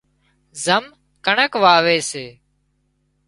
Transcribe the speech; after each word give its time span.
زم 0.63 0.83
ڪڻڪ 1.25 1.51
واوي 1.63 1.99
سي 2.09 2.25